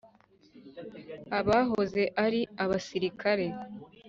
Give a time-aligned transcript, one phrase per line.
[1.39, 3.47] abahoze ari abasirikare